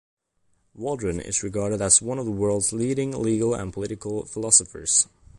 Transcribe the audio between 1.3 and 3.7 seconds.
regarded as one of the world's leading legal